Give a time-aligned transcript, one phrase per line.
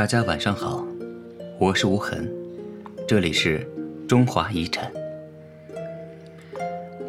[0.00, 0.82] 大家晚上好，
[1.58, 2.26] 我是无痕，
[3.06, 3.70] 这里是
[4.08, 4.90] 中华遗产。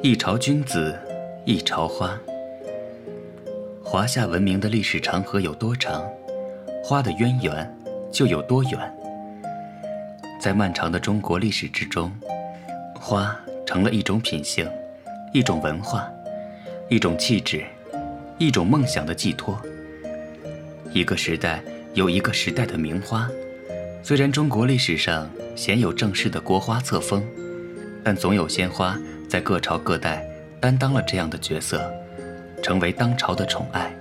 [0.01, 0.93] 一朝君子，
[1.45, 2.19] 一朝花。
[3.81, 6.05] 华夏文明的历史长河有多长，
[6.83, 7.77] 花的渊源
[8.11, 8.93] 就有多远。
[10.37, 12.11] 在漫长的中国历史之中，
[12.93, 13.33] 花
[13.65, 14.69] 成了一种品性，
[15.31, 16.11] 一种文化，
[16.89, 17.63] 一种气质，
[18.37, 19.57] 一种梦想的寄托。
[20.91, 21.63] 一个时代。
[21.93, 23.29] 有一个时代的名花，
[24.01, 27.21] 虽然中国历史上鲜有正式的国花册封，
[28.01, 30.25] 但总有鲜花在各朝各代
[30.61, 31.91] 担当了这样的角色，
[32.63, 33.93] 成为当朝的宠爱。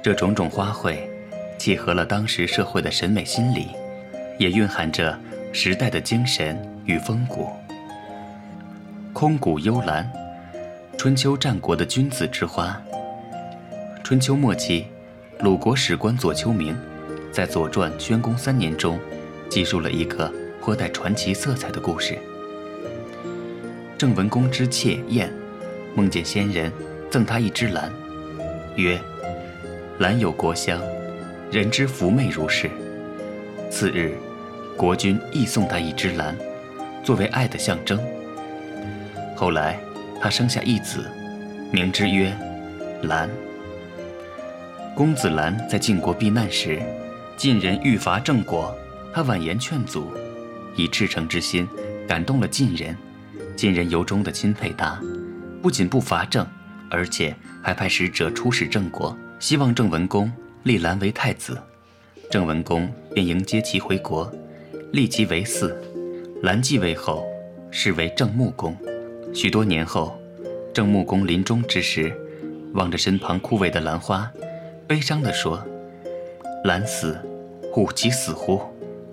[0.00, 0.98] 这种种花卉，
[1.58, 3.70] 契合了当时社会的审美心理，
[4.38, 5.18] 也蕴含着
[5.52, 7.48] 时代的精神与风骨。
[9.12, 10.08] 空谷幽兰，
[10.96, 12.80] 春秋战国的君子之花。
[14.04, 14.86] 春秋末期，
[15.40, 16.78] 鲁国史官左丘明。
[17.32, 18.98] 在《左传》宣公三年中，
[19.48, 22.18] 记述了一个颇带传奇色彩的故事。
[23.96, 25.32] 郑文公之妾燕，
[25.94, 26.72] 梦见仙人
[27.08, 27.92] 赠他一枝兰，
[28.74, 28.98] 曰
[29.98, 30.80] ：“兰有国香，
[31.52, 32.68] 人之福媚如是。”
[33.70, 34.14] 次日，
[34.76, 36.36] 国君亦送他一枝兰，
[37.04, 38.00] 作为爱的象征。
[39.36, 39.78] 后来，
[40.20, 41.04] 他生下一子，
[41.70, 42.36] 名之曰
[43.02, 43.30] 兰。
[44.96, 46.82] 公子兰在晋国避难时。
[47.40, 48.76] 晋人欲伐郑国，
[49.14, 50.12] 他婉言劝阻，
[50.76, 51.66] 以赤诚之心
[52.06, 52.94] 感动了晋人。
[53.56, 55.00] 晋人由衷的钦佩他，
[55.62, 56.46] 不仅不伐郑，
[56.90, 60.30] 而且还派使者出使郑国，希望郑文公
[60.64, 61.56] 立兰为太子。
[62.30, 64.30] 郑文公便迎接其回国，
[64.92, 65.74] 立其为嗣。
[66.42, 67.24] 兰继位后，
[67.70, 68.76] 是为郑穆公。
[69.32, 70.20] 许多年后，
[70.74, 72.12] 郑穆公临终之时，
[72.74, 74.30] 望着身旁枯萎的兰花，
[74.86, 75.66] 悲伤地说
[76.64, 77.18] ：“兰死。”
[77.76, 78.60] 吾即死乎？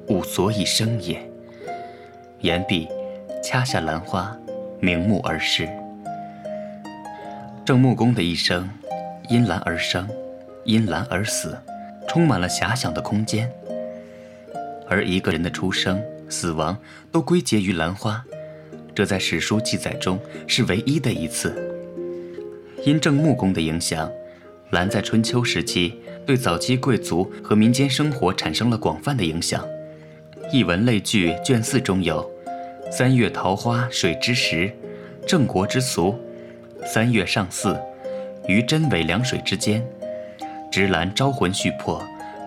[0.08, 1.20] 吾所以生也。
[2.42, 2.88] 言毕，
[3.44, 4.36] 掐下兰花，
[4.82, 5.68] 瞑目而逝。
[7.66, 8.70] 郑穆公的一生，
[9.30, 10.08] 因兰而生，
[10.64, 11.58] 因兰而死，
[12.08, 13.52] 充满了遐想的空间。
[14.90, 16.78] 而一个人的出生、死亡，
[17.12, 18.24] 都归结于兰花，
[18.96, 21.56] 这在史书记载中是唯一的一次。
[22.86, 24.12] 因郑穆公的影响。
[24.72, 29.66] 兰在春秋时期对早期贵族和民间生活产生了广泛的影响。
[30.52, 32.30] 《艺文类聚》卷四中有
[32.92, 34.70] “三月桃花水之时，
[35.26, 36.14] 郑国之俗；
[36.86, 37.80] 三月上巳，
[38.46, 39.82] 于真伪两水之间，
[40.70, 42.04] 植兰招魂续魄，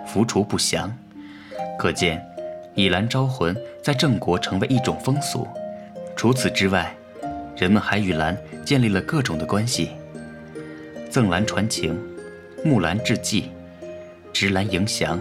[0.06, 0.94] 浮除不祥。”
[1.78, 2.22] 可见，
[2.74, 5.48] 以兰招魂在郑国成为一种风俗。
[6.14, 6.94] 除此之外，
[7.56, 9.92] 人们还与兰建立了各种的关系，
[11.08, 11.98] 赠兰传情。
[12.62, 13.50] 木兰致祭，
[14.32, 15.20] 执兰迎祥，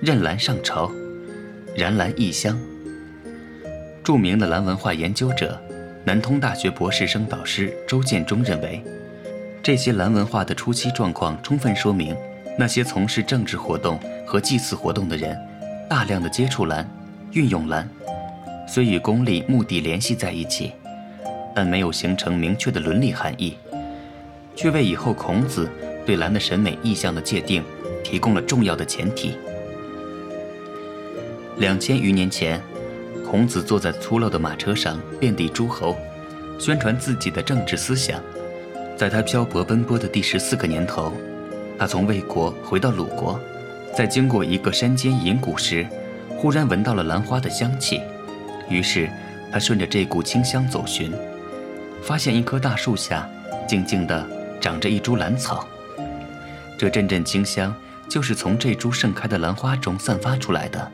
[0.00, 0.90] 任兰上朝，
[1.74, 2.58] 燃兰异香。
[4.04, 5.60] 著名的兰文化研究者、
[6.04, 8.82] 南通大学博士生导师周建中认为，
[9.62, 12.14] 这些兰文化的初期状况充分说明，
[12.58, 15.36] 那些从事政治活动和祭祀活动的人，
[15.88, 16.88] 大量的接触兰，
[17.32, 17.88] 运用兰，
[18.68, 20.72] 虽与功利目的联系在一起，
[21.54, 23.56] 但没有形成明确的伦理含义，
[24.54, 25.68] 却为以后孔子。
[26.04, 27.62] 对兰的审美意象的界定，
[28.02, 29.36] 提供了重要的前提。
[31.58, 32.60] 两千余年前，
[33.28, 35.96] 孔子坐在粗陋的马车上，遍地诸侯，
[36.58, 38.20] 宣传自己的政治思想。
[38.96, 41.12] 在他漂泊奔波的第十四个年头，
[41.78, 43.38] 他从魏国回到鲁国，
[43.96, 45.86] 在经过一个山间隐谷时，
[46.28, 48.00] 忽然闻到了兰花的香气。
[48.68, 49.10] 于是，
[49.52, 51.12] 他顺着这股清香走寻，
[52.02, 53.28] 发现一棵大树下，
[53.68, 54.26] 静静地
[54.60, 55.66] 长着一株兰草。
[56.78, 57.74] 这阵阵清香，
[58.08, 60.90] 就是从这株盛开的兰花中散发出来的。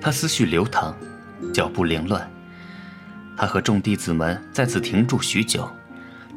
[0.00, 0.94] 他思绪流淌，
[1.52, 2.30] 脚步凌乱。
[3.36, 5.68] 他和众弟子们在此停住许久，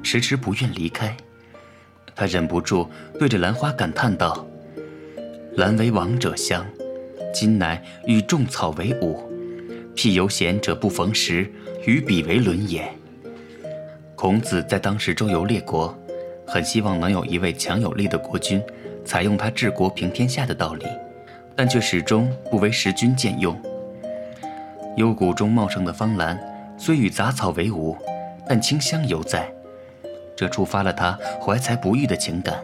[0.01, 1.15] 迟迟不愿离开。
[2.15, 2.89] 他忍不住
[3.19, 4.47] 对着兰花感叹道
[5.57, 6.65] ：“兰为王者香，
[7.33, 9.29] 今乃与众草为伍。
[9.95, 11.51] 譬有贤者不逢时，
[11.85, 12.89] 与彼为伦也。”
[14.15, 15.97] 孔子在当时周游列国。
[16.45, 18.61] 很希望能有一位强有力的国君，
[19.05, 20.85] 采用他治国平天下的道理，
[21.55, 23.59] 但却始终不为时君荐用。
[24.95, 26.39] 幽谷中茂盛的芳兰，
[26.77, 27.97] 虽与杂草为伍，
[28.47, 29.51] 但清香犹在，
[30.35, 32.63] 这触发了他怀才不遇的情感。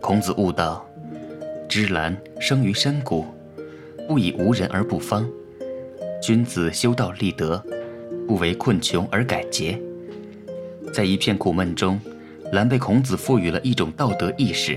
[0.00, 0.84] 孔子悟道：
[1.68, 3.26] 芝兰生于深谷，
[4.08, 5.24] 不以无人而不芳；
[6.22, 7.62] 君子修道立德，
[8.26, 9.80] 不为困穷而改节。
[10.92, 12.00] 在一片苦闷中。
[12.52, 14.76] 兰被孔子赋予了一种道德意识，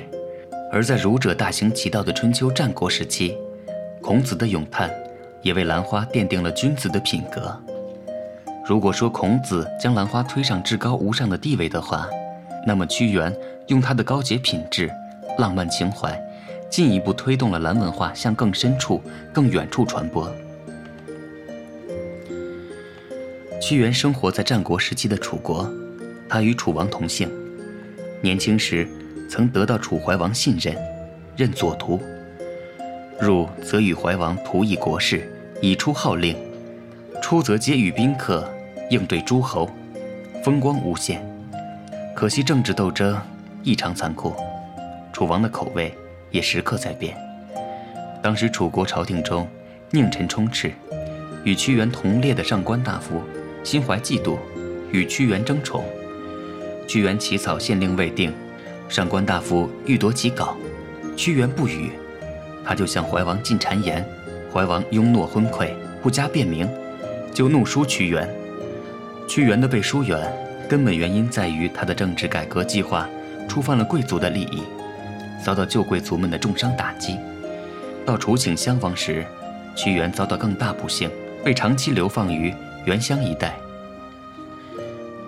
[0.74, 3.38] 而在儒者大行其道的春秋战国时期，
[4.02, 4.92] 孔子的咏叹，
[5.44, 7.56] 也为兰花奠定了君子的品格。
[8.66, 12.10] 如果说孔子将兰花推上至高无上的地位的话，
[12.66, 13.32] 那么屈原
[13.68, 14.90] 用他的高洁品质、
[15.38, 16.20] 浪漫情怀，
[16.72, 19.00] 进一步推动了兰文化向更深处、
[19.32, 20.28] 更远处传播。
[23.62, 25.72] 屈原生活在战国时期的楚国，
[26.28, 27.30] 他与楚王同姓，
[28.24, 28.88] 年轻时
[29.34, 30.78] 曾得到楚怀王信任，
[31.36, 32.00] 任左徒。
[33.20, 35.28] 入则与怀王图议国事，
[35.60, 36.36] 以出号令；
[37.20, 38.48] 出则接遇宾客，
[38.92, 39.68] 应对诸侯，
[40.44, 41.20] 风光无限。
[42.16, 43.20] 可惜政治斗争
[43.64, 44.36] 异常残酷，
[45.12, 45.92] 楚王的口味
[46.30, 47.18] 也时刻在变。
[48.22, 49.48] 当时楚国朝廷中，
[49.90, 50.72] 佞臣充斥，
[51.44, 53.20] 与屈原同列的上官大夫
[53.64, 54.38] 心怀嫉妒，
[54.92, 55.84] 与屈原争宠。
[56.88, 58.32] 屈原起草县令未定，
[58.94, 60.56] 上官大夫欲夺其稿，
[61.18, 61.94] 屈原不语。
[62.64, 64.08] 他就向怀王进谗言，
[64.54, 65.72] 怀王庸懦昏聩，
[66.04, 66.70] 不加辩明，
[67.34, 68.30] 就怒书屈原。
[69.28, 70.32] 屈原的被疏远，
[70.70, 73.10] 根本原因在于他的政治改革计划
[73.50, 74.62] 触犯了贵族的利益，
[75.44, 77.18] 遭到旧贵族们的重伤打击。
[78.06, 79.26] 到楚顷相王时，
[79.76, 81.10] 屈原遭到更大不幸，
[81.44, 82.54] 被长期流放于
[82.86, 83.56] 原乡一带。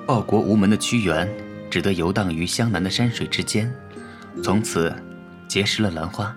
[0.05, 1.27] 报国无门的屈原，
[1.75, 3.69] 只得游荡于湘南的山水之间，
[4.41, 4.95] 从此
[5.45, 6.33] 结识了兰花。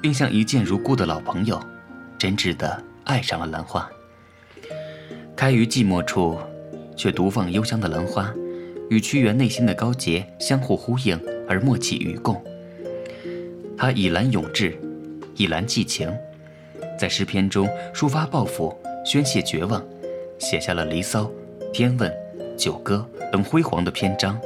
[0.00, 1.62] 并像一见如故的老朋友，
[2.16, 3.86] 真挚地爱上了兰花。
[5.36, 6.38] 开于寂寞处，
[6.96, 8.32] 却独放幽香的兰花，
[8.88, 12.42] 与屈原内心的高洁相互呼应而默契与共。
[13.76, 14.80] 他以兰咏志，
[15.36, 16.10] 以兰寄情，
[16.98, 18.74] 在诗篇中抒发抱负，
[19.04, 19.84] 宣泄绝望，
[20.38, 21.24] 写下了《离骚》
[21.70, 22.10] 《天问》
[22.56, 24.40] 《九歌》等辉煌的篇章。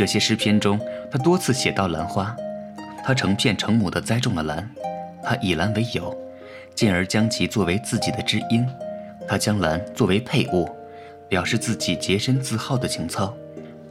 [0.00, 0.80] 这些诗篇中，
[1.10, 2.34] 他多次写到兰花。
[3.04, 4.66] 他成片成亩地栽种了兰，
[5.22, 6.16] 他以兰为友，
[6.74, 8.66] 进而将其作为自己的知音。
[9.28, 10.66] 他将兰作为配物，
[11.28, 13.36] 表示自己洁身自好的情操。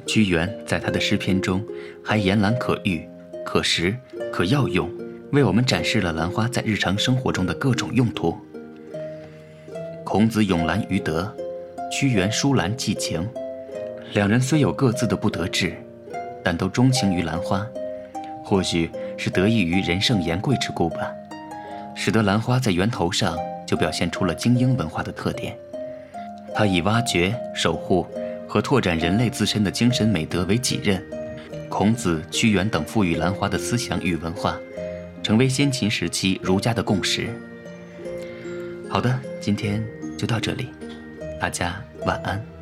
[0.07, 1.63] 屈原在他的诗篇中
[2.03, 3.07] 还言兰可喻、
[3.45, 3.95] 可食、
[4.33, 4.89] 可药用，
[5.31, 8.35] 为我们展示了兰花在日常生活中的各种用途。
[10.03, 11.31] 孔子咏兰于德，
[11.91, 13.29] 屈原书兰寄情，
[14.13, 15.77] 两人虽有各自的不得志，
[16.44, 17.65] 但都钟情于兰花。
[18.44, 21.12] 或许是得益于仁圣言贵之故吧，
[21.95, 25.56] 使得兰花在源头上就表现出了精英文化的特点。
[26.56, 28.07] 它以挖掘、守护
[28.47, 31.03] 和拓展人类自身的精神美德为己任。
[31.69, 34.57] 孔子、屈原等赋予兰花的思想与文化，
[35.21, 37.30] 成为先秦时期儒家的共识。
[38.89, 39.85] 好的，今天
[40.18, 40.69] 就到这里，
[41.39, 42.58] 大家晚安。